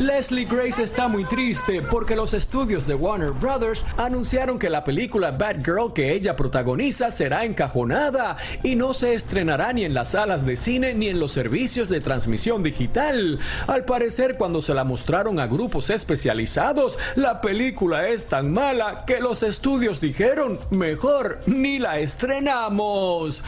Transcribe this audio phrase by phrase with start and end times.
[0.00, 5.30] Leslie Grace está muy triste porque los estudios de Warner Brothers anunciaron que la película
[5.30, 10.46] Bad Girl que ella protagoniza será encajonada y no se estrenará ni en las salas
[10.46, 13.40] de cine ni en los servicios de transmisión digital.
[13.66, 19.20] Al parecer, cuando se la mostraron a grupos especializados, la película es tan mala que
[19.20, 23.42] los estudios dijeron, mejor ni la estrenamos.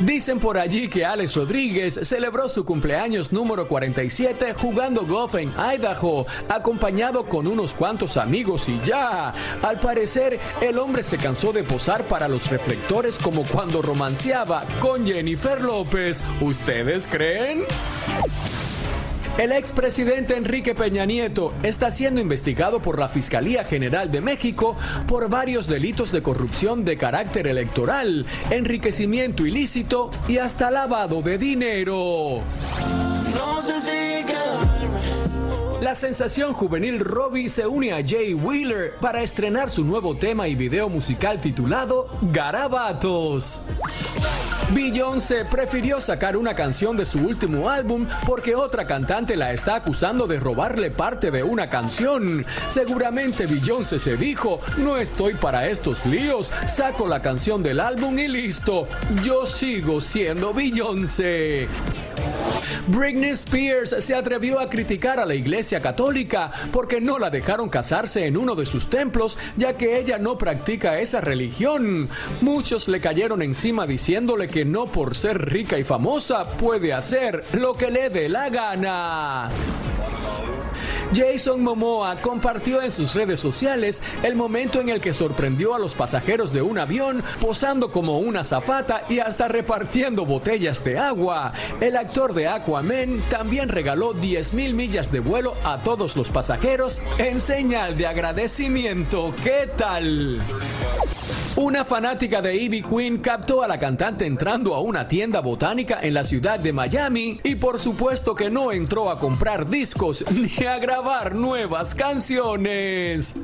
[0.00, 6.26] Dicen por allí que Alex Rodríguez celebró su cumpleaños número 47 jugando golf en Idaho,
[6.48, 9.32] acompañado con unos cuantos amigos y ya.
[9.62, 15.06] Al parecer, el hombre se cansó de posar para los reflectores como cuando romanceaba con
[15.06, 16.22] Jennifer López.
[16.40, 17.64] ¿Ustedes creen?
[19.38, 24.76] El expresidente Enrique Peña Nieto está siendo investigado por la Fiscalía General de México
[25.08, 32.42] por varios delitos de corrupción de carácter electoral, enriquecimiento ilícito y hasta lavado de dinero.
[35.82, 40.54] La sensación juvenil Robbie se une a Jay Wheeler para estrenar su nuevo tema y
[40.54, 43.60] video musical titulado Garabatos.
[44.70, 50.28] Beyoncé prefirió sacar una canción de su último álbum porque otra cantante la está acusando
[50.28, 52.46] de robarle parte de una canción.
[52.68, 58.28] Seguramente Beyoncé se dijo, no estoy para estos líos, saco la canción del álbum y
[58.28, 58.86] listo.
[59.24, 61.66] Yo sigo siendo Beyoncé.
[62.88, 68.26] Britney Spears se atrevió a criticar a la Iglesia Católica porque no la dejaron casarse
[68.26, 72.08] en uno de sus templos, ya que ella no practica esa religión.
[72.40, 77.74] Muchos le cayeron encima diciéndole que no por ser rica y famosa puede hacer lo
[77.74, 79.50] que le dé la gana.
[81.14, 85.94] Jason Momoa compartió en sus redes sociales el momento en el que sorprendió a los
[85.94, 91.52] pasajeros de un avión posando como una zafata y hasta repartiendo botellas de agua.
[91.80, 97.40] El actor de Aquaman también regaló 10.000 millas de vuelo a todos los pasajeros en
[97.40, 99.34] señal de agradecimiento.
[99.44, 100.40] ¿Qué tal?
[101.56, 106.14] Una fanática de Ivy Queen captó a la cantante entrando a una tienda botánica en
[106.14, 110.78] la ciudad de Miami y por supuesto que no entró a comprar discos ni a
[110.78, 111.01] grabar
[111.34, 113.34] nuevas canciones.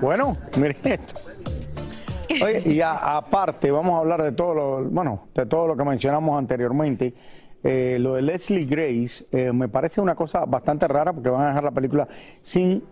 [0.00, 1.20] Bueno, miren esto.
[2.64, 7.14] Y aparte, vamos a hablar de todo lo, bueno, de todo lo que mencionamos anteriormente.
[7.62, 11.48] Eh, lo de Leslie Grace eh, me parece una cosa bastante rara porque van a
[11.48, 12.06] dejar la película
[12.42, 12.82] sin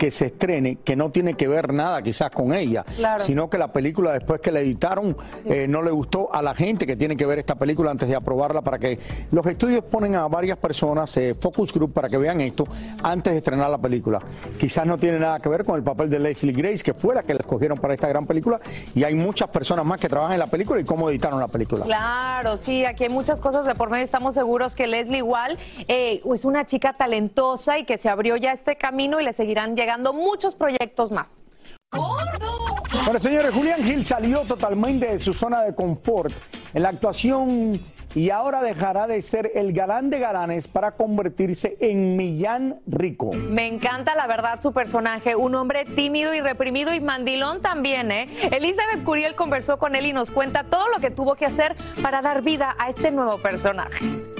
[0.00, 3.22] que se estrene, que no tiene que ver nada quizás con ella, Claro.
[3.22, 5.14] sino que la película después que la editaron
[5.44, 8.16] eh, no le gustó a la gente que tiene que ver esta película antes de
[8.16, 8.98] aprobarla para que
[9.30, 12.66] los estudios ponen a varias personas, eh, focus group, para que vean esto
[13.02, 14.22] antes de estrenar la película.
[14.58, 17.22] Quizás no tiene nada que ver con el papel de Leslie Grace, que fue la
[17.22, 18.58] que la escogieron para esta gran película,
[18.94, 21.84] y hay muchas personas más que trabajan en la película y cómo editaron la película.
[21.84, 24.06] Claro, sí, aquí hay muchas cosas de por medio.
[24.06, 25.58] Estamos seguros que Leslie igual
[25.88, 29.76] eh, es una chica talentosa y que se abrió ya este camino y le seguirán
[29.76, 31.30] llegando muchos proyectos más.
[33.04, 36.32] Bueno, señores, Julián Gil salió totalmente de su zona de confort
[36.74, 37.80] en la actuación
[38.14, 43.30] y ahora dejará de ser el galán de galanes para convertirse en Millán Rico.
[43.32, 48.28] Me encanta la verdad su personaje, un hombre tímido y reprimido y mandilón también, ¿eh?
[48.50, 52.22] Elizabeth Curiel conversó con él y nos cuenta todo lo que tuvo que hacer para
[52.22, 54.39] dar vida a este nuevo personaje.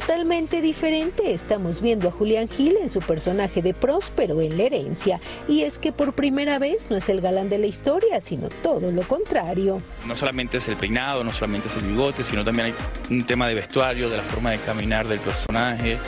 [0.00, 5.20] Totalmente diferente estamos viendo a Julián Gil en su personaje de Próspero en la herencia.
[5.46, 8.90] Y es que por primera vez no es el galán de la historia, sino todo
[8.90, 9.82] lo contrario.
[10.06, 12.74] No solamente es el peinado, no solamente es el bigote, sino también hay
[13.10, 15.98] un tema de vestuario, de la forma de caminar del personaje,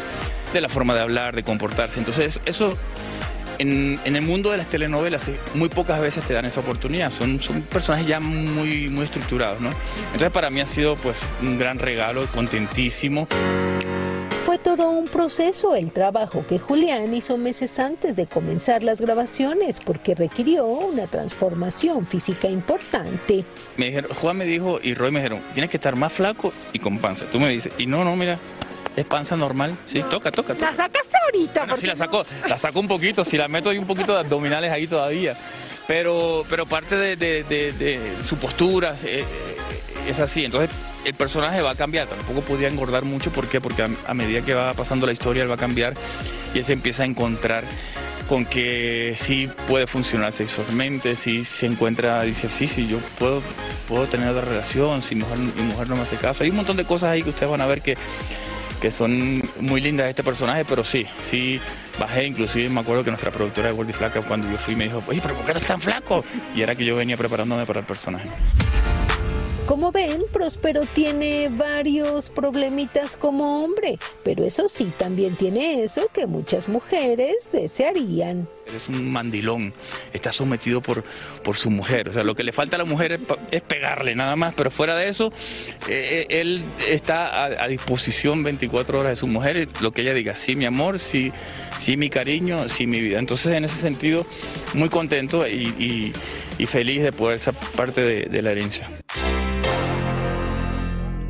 [0.54, 1.98] de la forma de hablar, de comportarse.
[1.98, 2.74] Entonces eso
[3.58, 7.40] en, el mundo de las telenovelas eh, muy pocas veces te dan esa oportunidad, son,
[7.40, 9.70] son personajes ya muy, muy estructurados, ¿no?
[10.06, 13.28] Entonces para mí ha sido pues un gran regalo, contentísimo.
[14.44, 19.78] Fue todo un proceso el trabajo que Julián hizo meses antes de comenzar las grabaciones
[19.78, 23.44] porque requirió una transformación física importante.
[23.76, 26.80] Me dijeron, Juan me dijo y Roy me dijeron, tienes que estar más flaco y
[26.80, 27.24] con panza.
[27.30, 28.38] Tú me dices, y no, no, mira,
[28.96, 31.76] es panza normal, sí, toca, toca, La sacaste ahorita.
[31.78, 34.72] sí, la saco, la saco un poquito, si la meto hay un poquito de abdominales
[34.72, 35.34] ahí todavía.
[35.86, 39.24] Pero, pero parte de, su postura eh,
[40.06, 40.44] es así.
[40.44, 40.70] Entonces
[41.04, 42.06] el personaje va a cambiar.
[42.06, 43.30] Tampoco podía engordar mucho.
[43.30, 43.60] ¿Por qué?
[43.60, 45.94] Porque a, medida que va pasando la historia, él va a cambiar
[46.54, 47.64] y él se empieza a encontrar
[48.28, 53.42] con que sí puede funcionar sexualmente, si se encuentra, dice, sí, sí, yo puedo,
[53.88, 56.44] puedo tener otra relación, si mujer, mi mujer no me hace caso.
[56.44, 57.96] Hay un montón de cosas ahí que ustedes van a ver que
[58.82, 61.60] que son muy lindas este personaje, pero sí, sí
[62.00, 65.00] bajé, inclusive me acuerdo que nuestra productora de Gordy Flaca cuando yo fui me dijo,
[65.06, 66.24] oye, pero ¿por qué estás tan flaco?
[66.52, 68.28] Y era que yo venía preparándome para el personaje.
[69.72, 76.26] Como ven, Próspero tiene varios problemitas como hombre, pero eso sí, también tiene eso que
[76.26, 78.46] muchas mujeres desearían.
[78.76, 79.72] Es un mandilón,
[80.12, 81.04] está sometido por,
[81.42, 83.18] por su mujer, o sea, lo que le falta a la mujer
[83.50, 85.32] es, pegarle nada más, pero fuera de eso,
[85.88, 90.34] eh, eh, él está a, disposición 24 horas de su mujer, lo que ella diga,
[90.34, 91.32] sí mi amor, sí,
[91.78, 93.18] sí mi cariño, sí mi vida.
[93.18, 94.26] Entonces, en ese sentido,
[94.74, 96.12] muy contento y,
[96.66, 99.01] feliz de poder ser parte de la herencia.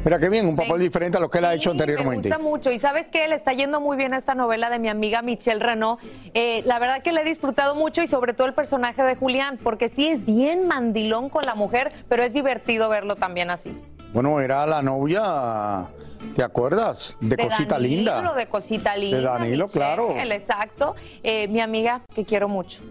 [0.05, 2.29] Mira qué bien, un papel diferente a lo que él ha hecho anteriormente.
[2.29, 2.71] Me gusta mucho.
[2.73, 5.61] Y sabes que le está yendo muy bien a esta novela de mi amiga Michelle
[5.61, 6.01] Renault.
[6.35, 9.59] Eh, la verdad que le he disfrutado mucho y sobre todo el personaje de Julián,
[9.63, 13.81] porque sí es bien mandilón con la mujer, pero es divertido verlo también así.
[14.13, 15.87] Bueno, era la novia,
[16.35, 17.17] ¿te acuerdas?
[17.21, 18.35] De, Cosita Linda.
[18.35, 19.17] De Cosita Linda.
[19.19, 20.17] De Danilo, claro.
[20.19, 20.97] Exacto.
[21.23, 22.83] Eh, mi amiga que quiero mucho.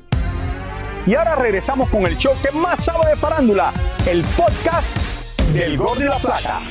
[1.06, 3.74] Y ahora regresamos con el show que más sabe de farándula,
[4.08, 5.21] el podcast
[5.54, 6.62] del Gordo y la Plata.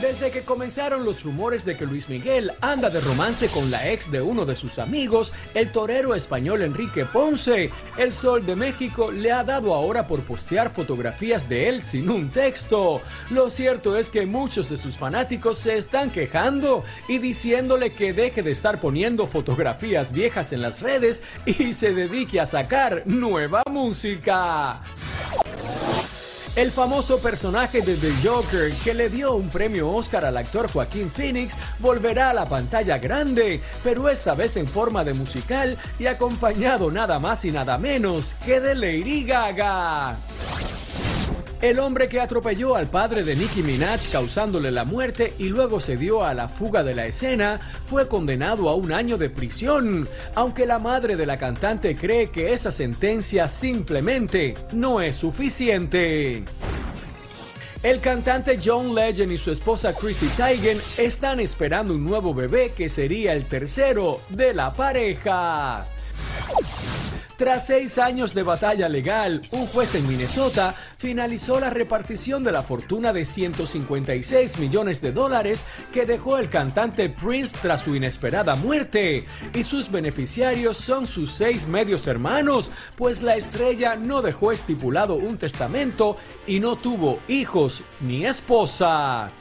[0.00, 4.10] Desde que comenzaron los rumores de que Luis Miguel anda de romance con la ex
[4.10, 9.30] de uno de sus amigos, el torero español Enrique Ponce, el Sol de México le
[9.30, 13.00] ha dado ahora por postear fotografías de él sin un texto.
[13.30, 18.42] Lo cierto es que muchos de sus fanáticos se están quejando y diciéndole que deje
[18.42, 24.80] de estar poniendo fotografías viejas en las redes y se dedique a sacar nueva música.
[26.54, 31.10] El famoso personaje de The Joker, que le dio un premio Oscar al actor Joaquín
[31.10, 36.90] Phoenix, volverá a la pantalla grande, pero esta vez en forma de musical y acompañado
[36.90, 40.18] nada más y nada menos que de Lady Gaga.
[41.62, 45.96] El hombre que atropelló al padre de Nicki Minaj causándole la muerte y luego se
[45.96, 50.66] dio a la fuga de la escena fue condenado a un año de prisión, aunque
[50.66, 56.42] la madre de la cantante cree que esa sentencia simplemente no es suficiente.
[57.84, 62.88] El cantante John Legend y su esposa Chrissy Teigen están esperando un nuevo bebé que
[62.88, 65.86] sería el tercero de la pareja.
[67.42, 72.62] Tras seis años de batalla legal, un juez en Minnesota finalizó la repartición de la
[72.62, 79.26] fortuna de 156 millones de dólares que dejó el cantante Prince tras su inesperada muerte.
[79.54, 85.36] Y sus beneficiarios son sus seis medios hermanos, pues la estrella no dejó estipulado un
[85.36, 89.32] testamento y no tuvo hijos ni esposa.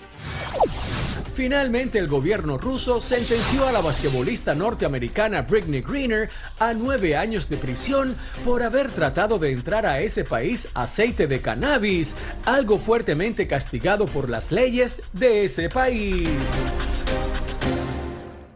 [1.33, 7.55] Finalmente, el gobierno ruso sentenció a la basquetbolista norteamericana Britney Greener a nueve años de
[7.55, 14.07] prisión por haber tratado de entrar a ese país aceite de cannabis, algo fuertemente castigado
[14.07, 16.27] por las leyes de ese país.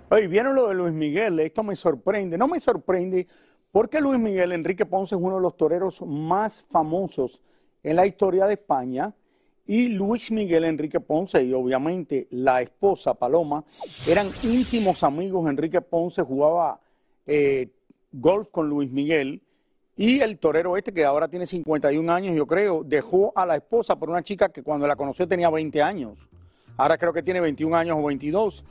[0.09, 1.39] Oye, ¿vieron lo de Luis Miguel?
[1.39, 2.37] Esto me sorprende.
[2.37, 3.25] No me sorprende
[3.71, 7.41] porque Luis Miguel Enrique Ponce es uno de los toreros más famosos
[7.83, 9.13] en la historia de España
[9.67, 13.63] y Luis Miguel Enrique Ponce y obviamente la esposa Paloma
[14.07, 15.49] eran íntimos amigos.
[15.49, 16.79] Enrique Ponce jugaba
[17.25, 17.69] eh,
[18.11, 19.41] golf con Luis Miguel
[19.97, 23.95] Y el torero este, que ahora tiene 51 años, yo creo, dejó a la esposa
[23.95, 26.19] por una chica que cuando la conoció tenía 20 años.
[26.77, 28.65] Ahora creo que tiene 21 años o 22.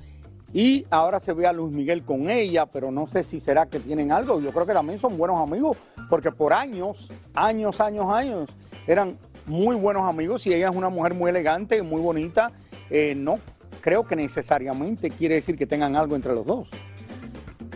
[0.53, 3.81] Y ahora se ve a Luis Miguel con ella, pero no sé si será que
[3.81, 4.41] tienen algo.
[4.41, 5.77] Yo creo que también son buenos amigos,
[6.09, 8.51] porque por años, años, años, años,
[8.87, 12.53] eran muy buenos amigos y ella es una mujer muy elegante, muy bonita.
[12.91, 13.39] Eh, no
[13.81, 16.69] creo que necesariamente quiere decir que tengan algo entre los dos.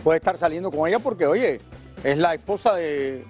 [0.03, 1.61] Puede estar saliendo con ella porque, oye,
[2.03, 3.23] es la esposa de...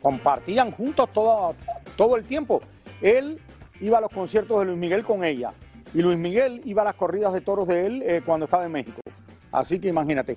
[0.00, 1.54] Compartían juntos todo,
[1.96, 2.62] todo el tiempo.
[3.02, 3.40] Él
[3.80, 5.52] iba a los conciertos de Luis Miguel con ella
[5.94, 8.72] y Luis Miguel iba a las corridas de toros de él eh, cuando estaba en
[8.72, 9.00] México.
[9.50, 10.36] Así que imagínate.